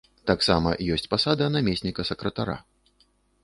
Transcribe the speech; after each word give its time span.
Таксама 0.29 0.69
ёсць 0.95 1.05
пасада 1.11 1.51
намесніка 1.57 2.09
сакратара. 2.13 2.61